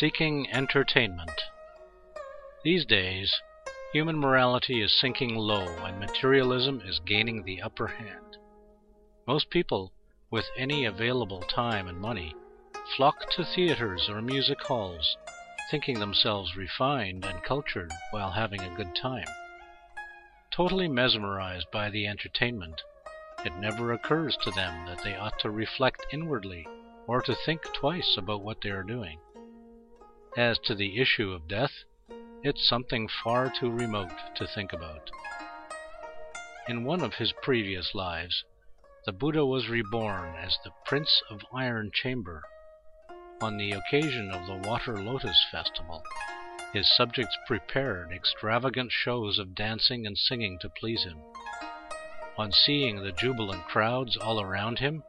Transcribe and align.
Seeking 0.00 0.50
entertainment. 0.50 1.40
These 2.64 2.84
days, 2.84 3.32
human 3.92 4.18
morality 4.18 4.82
is 4.82 4.98
sinking 4.98 5.36
low 5.36 5.68
and 5.84 6.00
materialism 6.00 6.82
is 6.84 6.98
gaining 7.06 7.44
the 7.44 7.62
upper 7.62 7.86
hand. 7.86 8.36
Most 9.28 9.50
people, 9.50 9.92
with 10.32 10.46
any 10.58 10.84
available 10.84 11.42
time 11.42 11.86
and 11.86 11.96
money, 12.00 12.34
flock 12.96 13.30
to 13.36 13.44
theaters 13.44 14.08
or 14.08 14.20
music 14.20 14.60
halls, 14.62 15.16
thinking 15.70 16.00
themselves 16.00 16.56
refined 16.56 17.24
and 17.24 17.44
cultured 17.44 17.92
while 18.10 18.32
having 18.32 18.62
a 18.62 18.76
good 18.76 18.96
time. 18.96 19.28
Totally 20.50 20.88
mesmerized 20.88 21.66
by 21.72 21.88
the 21.90 22.08
entertainment, 22.08 22.82
it 23.44 23.54
never 23.58 23.92
occurs 23.92 24.36
to 24.42 24.50
them 24.50 24.86
that 24.86 25.04
they 25.04 25.14
ought 25.14 25.38
to 25.38 25.50
reflect 25.50 26.04
inwardly 26.10 26.66
or 27.06 27.22
to 27.22 27.36
think 27.46 27.60
twice 27.74 28.16
about 28.18 28.42
what 28.42 28.60
they 28.60 28.70
are 28.70 28.82
doing. 28.82 29.20
As 30.36 30.58
to 30.64 30.74
the 30.74 31.00
issue 31.00 31.30
of 31.30 31.46
death, 31.46 31.84
it's 32.42 32.68
something 32.68 33.08
far 33.22 33.52
too 33.60 33.70
remote 33.70 34.10
to 34.34 34.48
think 34.48 34.72
about. 34.72 35.08
In 36.66 36.82
one 36.82 37.02
of 37.02 37.14
his 37.14 37.32
previous 37.40 37.94
lives, 37.94 38.42
the 39.06 39.12
Buddha 39.12 39.46
was 39.46 39.68
reborn 39.68 40.34
as 40.34 40.58
the 40.64 40.72
Prince 40.86 41.22
of 41.30 41.46
Iron 41.52 41.92
Chamber. 41.94 42.42
On 43.42 43.56
the 43.58 43.72
occasion 43.72 44.32
of 44.32 44.46
the 44.48 44.68
Water 44.68 44.96
Lotus 44.96 45.40
Festival, 45.52 46.02
his 46.72 46.92
subjects 46.96 47.36
prepared 47.46 48.10
extravagant 48.10 48.90
shows 48.90 49.38
of 49.38 49.54
dancing 49.54 50.04
and 50.04 50.18
singing 50.18 50.58
to 50.62 50.68
please 50.68 51.04
him. 51.04 51.18
On 52.36 52.50
seeing 52.50 53.04
the 53.04 53.12
jubilant 53.12 53.66
crowds 53.66 54.16
all 54.16 54.40
around 54.40 54.80
him, 54.80 55.04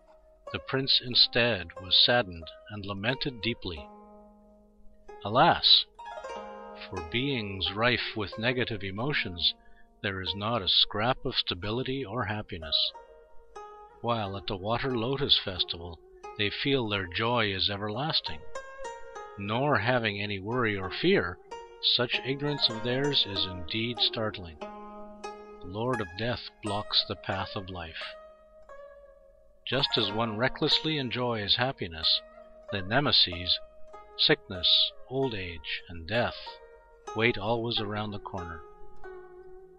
the 0.52 0.60
prince 0.60 1.02
instead 1.04 1.70
was 1.82 1.98
saddened 2.06 2.48
and 2.70 2.86
lamented 2.86 3.42
deeply. 3.42 3.88
Alas! 5.26 5.86
For 6.88 7.02
beings 7.10 7.74
rife 7.74 8.16
with 8.16 8.38
negative 8.38 8.84
emotions 8.84 9.56
there 10.04 10.22
is 10.22 10.36
not 10.36 10.62
a 10.62 10.70
scrap 10.70 11.26
of 11.26 11.34
stability 11.34 12.06
or 12.06 12.26
happiness. 12.26 12.76
While 14.02 14.38
at 14.38 14.46
the 14.46 14.56
Water 14.56 14.96
Lotus 14.96 15.36
Festival 15.44 15.98
they 16.38 16.52
feel 16.52 16.88
their 16.88 17.08
joy 17.08 17.52
is 17.52 17.72
everlasting. 17.72 18.40
Nor 19.40 19.80
having 19.80 20.22
any 20.22 20.38
worry 20.38 20.78
or 20.78 20.92
fear, 20.92 21.40
such 21.82 22.22
ignorance 22.24 22.70
of 22.70 22.84
theirs 22.84 23.26
is 23.28 23.48
indeed 23.48 23.98
startling. 23.98 24.58
The 24.60 25.66
Lord 25.66 26.02
of 26.02 26.18
Death 26.20 26.52
blocks 26.62 27.04
the 27.08 27.16
path 27.16 27.56
of 27.56 27.72
life. 27.72 28.14
Just 29.66 29.98
as 29.98 30.12
one 30.12 30.38
recklessly 30.38 31.00
enjoys 31.00 31.56
happiness, 31.56 32.22
the 32.72 32.84
nemesis 32.84 33.58
Sickness, 34.18 34.92
old 35.10 35.36
age, 35.36 35.82
and 35.90 36.08
death 36.08 36.38
wait 37.16 37.38
always 37.38 37.80
around 37.80 38.12
the 38.12 38.20
corner. 38.20 38.62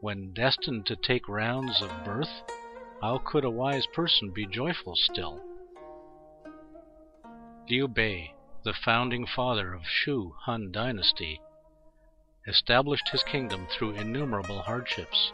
When 0.00 0.34
destined 0.34 0.86
to 0.86 0.96
take 0.96 1.28
rounds 1.28 1.80
of 1.80 2.04
birth, 2.04 2.42
how 3.00 3.18
could 3.18 3.44
a 3.44 3.50
wise 3.50 3.86
person 3.94 4.30
be 4.30 4.46
joyful 4.46 4.94
still? 4.94 5.42
Liu 7.68 7.88
Bei, 7.88 8.34
the 8.62 8.74
founding 8.74 9.26
father 9.26 9.72
of 9.72 9.86
Shu 9.86 10.34
Han 10.42 10.70
dynasty, 10.70 11.40
established 12.46 13.08
his 13.08 13.22
kingdom 13.22 13.66
through 13.66 13.92
innumerable 13.92 14.60
hardships. 14.60 15.32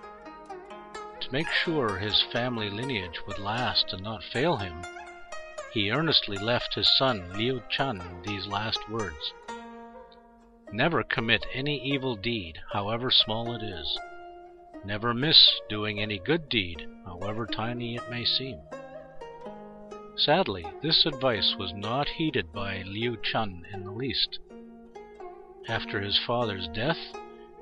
To 1.21 1.33
make 1.33 1.49
sure 1.49 1.99
his 1.99 2.23
family 2.33 2.71
lineage 2.71 3.21
would 3.27 3.39
last 3.39 3.93
and 3.93 4.03
not 4.03 4.23
fail 4.23 4.57
him, 4.57 4.83
he 5.73 5.91
earnestly 5.91 6.37
left 6.37 6.75
his 6.75 6.89
son 6.99 7.33
Liu 7.33 7.63
Chan 7.71 8.01
these 8.27 8.47
last 8.47 8.89
words 8.91 9.33
Never 10.71 11.03
commit 11.03 11.45
any 11.53 11.83
evil 11.83 12.17
deed, 12.17 12.59
however 12.73 13.11
small 13.11 13.55
it 13.55 13.63
is. 13.63 13.99
Never 14.85 15.13
miss 15.13 15.61
doing 15.69 16.01
any 16.01 16.19
good 16.19 16.49
deed, 16.49 16.87
however 17.05 17.47
tiny 17.47 17.97
it 17.97 18.11
may 18.11 18.25
seem. 18.25 18.59
Sadly, 20.17 20.65
this 20.83 21.05
advice 21.05 21.55
was 21.59 21.75
not 21.75 22.09
heeded 22.09 22.53
by 22.53 22.83
Liu 22.87 23.19
Chan 23.23 23.67
in 23.73 23.85
the 23.85 23.93
least. 23.93 24.39
After 25.69 26.01
his 26.01 26.19
father's 26.27 26.69
death, 26.69 26.99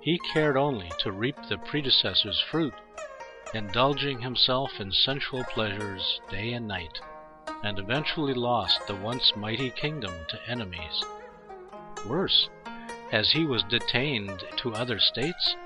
he 0.00 0.20
cared 0.32 0.56
only 0.56 0.90
to 1.00 1.10
reap 1.12 1.36
the 1.48 1.58
predecessor's 1.58 2.40
fruit, 2.50 2.74
indulging 3.54 4.20
himself 4.20 4.70
in 4.78 4.92
sensual 4.92 5.44
pleasures 5.44 6.20
day 6.30 6.52
and 6.52 6.68
night 6.68 7.00
and 7.62 7.78
eventually 7.78 8.34
lost 8.34 8.86
the 8.86 8.94
once 8.94 9.32
mighty 9.36 9.70
kingdom 9.70 10.12
to 10.28 10.38
enemies. 10.48 11.04
Worse, 12.08 12.48
as 13.12 13.30
he 13.30 13.44
was 13.44 13.62
detained 13.64 14.44
to 14.56 14.74
other 14.74 14.98
states, 14.98 15.56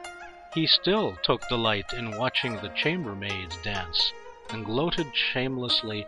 he 0.54 0.66
still 0.66 1.16
took 1.22 1.46
delight 1.48 1.92
in 1.92 2.16
watching 2.16 2.54
the 2.56 2.72
chambermaids 2.76 3.56
dance, 3.62 4.12
and 4.50 4.64
gloated 4.64 5.06
shamelessly, 5.14 6.06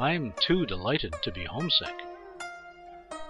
I'm 0.00 0.32
too 0.40 0.66
delighted 0.66 1.14
to 1.22 1.32
be 1.32 1.44
homesick. 1.44 1.94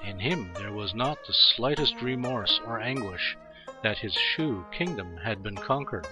In 0.05 0.19
him 0.19 0.53
there 0.55 0.73
was 0.73 0.95
not 0.95 1.19
the 1.27 1.33
slightest 1.33 2.01
remorse 2.01 2.61
or 2.67 2.81
anguish 2.81 3.37
that 3.83 3.99
his 3.99 4.15
Shu 4.15 4.65
kingdom 4.73 5.17
had 5.17 5.43
been 5.43 5.57
conquered. 5.57 6.07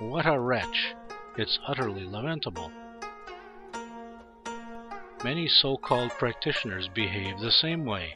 What 0.00 0.26
a 0.26 0.38
wretch! 0.38 0.94
It's 1.36 1.58
utterly 1.66 2.04
lamentable. 2.04 2.70
Many 5.24 5.48
so 5.48 5.78
called 5.78 6.10
practitioners 6.18 6.86
behave 6.86 7.38
the 7.40 7.50
same 7.50 7.86
way, 7.86 8.12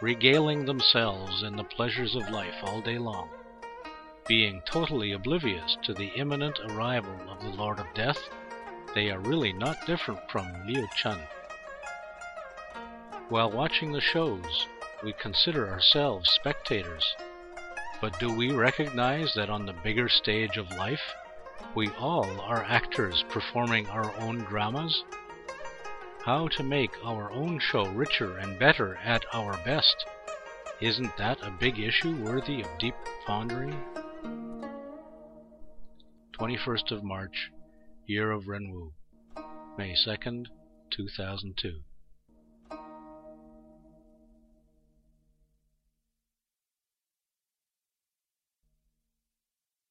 regaling 0.00 0.64
themselves 0.64 1.42
in 1.42 1.54
the 1.54 1.62
pleasures 1.62 2.14
of 2.14 2.30
life 2.30 2.54
all 2.62 2.80
day 2.80 2.96
long. 2.96 3.28
Being 4.26 4.62
totally 4.62 5.12
oblivious 5.12 5.76
to 5.82 5.92
the 5.92 6.10
imminent 6.16 6.58
arrival 6.70 7.20
of 7.30 7.42
the 7.42 7.50
Lord 7.50 7.78
of 7.78 7.92
Death, 7.92 8.30
they 8.94 9.10
are 9.10 9.18
really 9.18 9.52
not 9.52 9.84
different 9.86 10.20
from 10.30 10.50
Liu 10.66 10.88
Chan. 10.96 11.20
While 13.28 13.50
watching 13.50 13.92
the 13.92 14.00
shows, 14.00 14.66
we 15.04 15.12
consider 15.12 15.68
ourselves 15.68 16.30
spectators. 16.30 17.04
But 18.00 18.18
do 18.18 18.32
we 18.32 18.52
recognize 18.52 19.34
that 19.34 19.50
on 19.50 19.66
the 19.66 19.74
bigger 19.74 20.08
stage 20.08 20.56
of 20.56 20.70
life, 20.78 21.14
we 21.74 21.90
all 22.00 22.40
are 22.40 22.64
actors 22.64 23.22
performing 23.28 23.86
our 23.88 24.14
own 24.20 24.38
dramas 24.44 25.04
how 26.28 26.46
to 26.46 26.62
make 26.62 26.90
our 27.02 27.32
own 27.32 27.58
show 27.58 27.86
richer 27.86 28.36
and 28.36 28.58
better 28.58 28.96
at 28.96 29.24
our 29.32 29.56
best. 29.64 29.96
Isn't 30.78 31.16
that 31.16 31.38
a 31.40 31.50
big 31.50 31.78
issue 31.78 32.14
worthy 32.16 32.60
of 32.60 32.68
deep 32.78 32.94
pondering? 33.26 33.74
21st 36.38 36.92
of 36.92 37.02
March, 37.02 37.50
Year 38.04 38.30
of 38.30 38.44
Renwu, 38.44 38.92
May 39.78 39.94
2nd, 39.94 40.44
2002. 40.90 41.80